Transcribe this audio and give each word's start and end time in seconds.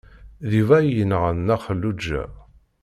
D 0.49 0.51
Yuba 0.57 0.75
ay 0.79 0.87
yenɣan 0.97 1.37
Nna 1.41 1.57
Xelluǧa. 1.65 2.23